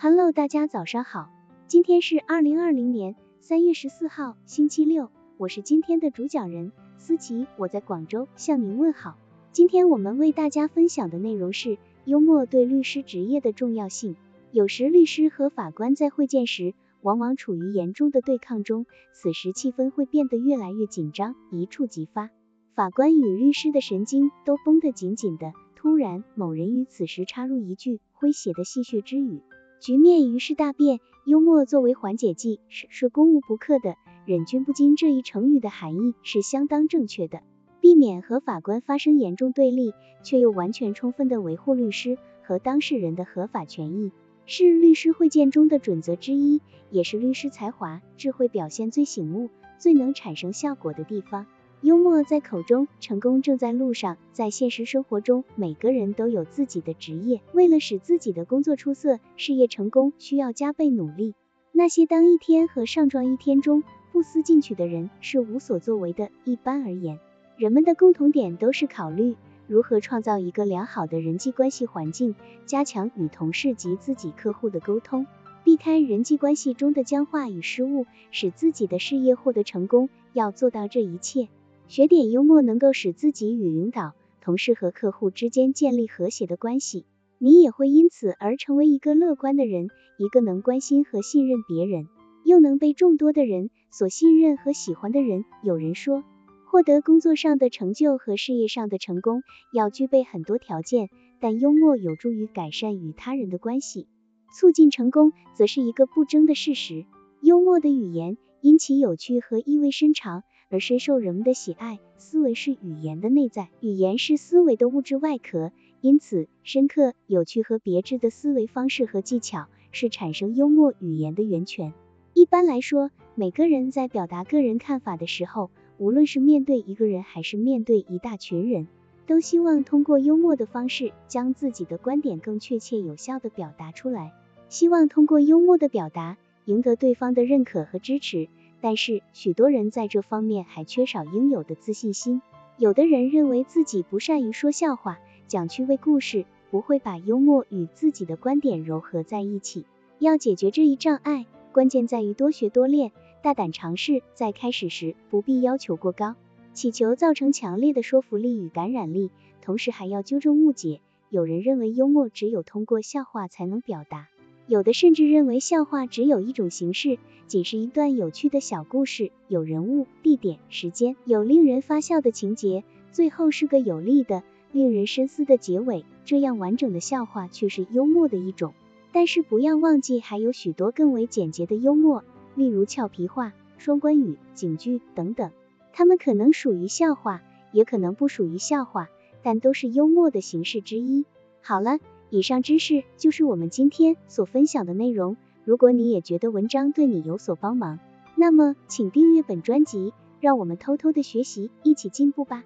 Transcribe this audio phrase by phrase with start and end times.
[0.00, 1.28] Hello，大家早上好，
[1.66, 9.18] 今天是二零二零年三月十四号，星期六，我是今天的主讲人思琪，我在广州向您问好。
[9.50, 14.14] 今天我们为大家分享的内容是幽默对律师职业的重要性。
[14.52, 22.30] 有时律师和法官在会见时，往往处于严重的对抗中，此时气氛会变得越来越紧张，一触即发，
[22.76, 25.52] 法官与律师的神经都绷得紧紧的。
[25.74, 29.42] 突然，某人于此时插入一句诙谐的戏谑之语。
[29.80, 33.94] 局面于是大变，幽默作为缓解剂是是攻无不克的。
[34.26, 37.42] 忍俊不禁这一成语的含义是相当正确的，
[37.80, 44.10] 避免和法官发生严重对立，却又完全充分的维护律师和当事人的合法权益，
[44.46, 46.60] 是律师会见中的准则之一，
[46.90, 51.46] 也是律师才华、智慧表现最醒目、最能产生效果的地方。
[51.80, 54.16] 幽默在口中，成功正在路上。
[54.32, 61.36] 在现实生活中，每个人都有自己的职业，为了使自己的工作出色、事业成功，需要加倍努力。
[61.70, 66.30] 那些当一天和上撞一天中不思进取的人，是无所作为的。
[66.42, 67.20] 一般而言，
[67.56, 69.36] 人们的共同点都是考虑
[69.68, 72.34] 如何创造一个良好的人际关系环境，
[72.66, 75.28] 加强与同事及自己客户的沟通，
[75.62, 80.08] 避开人际关系中的僵化与失误，使自己的事业获得成功。
[80.34, 81.48] 要做到这一切。
[81.88, 87.06] 学点幽默能够使自己与领导、同事和客户之间建立和谐的关系，
[87.38, 92.06] 你也会因此而成为一个乐观的人，一个能关心和信任别人，
[92.44, 95.46] 又能被众多的人所信任和喜欢的人。
[95.62, 96.24] 有人说，
[96.66, 101.08] 获得工作上的成就和事业上的成功要具备很多条件，
[101.40, 104.06] 但幽默有助于改善与他人的关系，
[104.54, 107.06] 促进成功，则是一个不争的事实。
[107.40, 110.42] 幽默的语言因其有趣和意味深长。
[110.68, 111.98] 而深受人们的喜爱。
[112.16, 121.94] 思维是语言的内在，语言是思维的物质外壳，因此，深刻、有趣和别致的思维方式和技巧是产生幽默语言的源泉。
[122.34, 128.86] 一般来说，每个人在表达个人看法的时候，无论是面对一个人还是面对一大群人，
[129.26, 134.32] 都希望通过幽默的方式将自己的观点更确切有效的表达出来，
[134.68, 138.48] 希望通过幽默的表达赢得对方的认可和支持。
[138.80, 142.42] 但是，许多人在这方面还缺少应有的自信心。
[142.76, 145.18] 有的人认为自己不善于说笑话、
[145.48, 149.84] 讲趣味故事，不会把幽默与自己的观点糅合在一起。
[150.20, 153.10] 要解决这一障碍，关键在于多学多练，
[153.42, 154.22] 大胆尝试。
[154.34, 156.36] 在开始时，不必要求过高，
[156.72, 159.30] 祈求造成强烈的说服力与感染力，
[159.60, 161.00] 同时还要纠正误解。
[161.30, 164.28] 有人认为幽默只有通过笑话才能表达。
[164.68, 176.04] 有的甚至认为笑话只有一种形式，仅是一段有趣的小故事，有人物、地点、时间，有令人发笑的情节，最后是个有力的、令人深思的结尾。
[176.26, 178.74] 这样完整的笑话却是幽默的一种。
[179.10, 182.22] 但是不要忘记，还有许多更为简洁的幽默，
[182.54, 185.50] 例如俏皮话、双关语、警句等等。
[185.94, 187.40] 它们可能属于笑话，
[187.72, 189.08] 也可能不属于笑话，
[189.42, 191.24] 但都是幽默的形式之一。
[191.62, 191.98] 好了。
[192.30, 195.36] 以上知识就是我们今天所分享的内容。
[195.64, 197.98] 如果你也觉得文章对你有所帮忙，
[198.36, 202.64] 那么请订阅本专辑，让我们偷偷的学习，一起进步吧。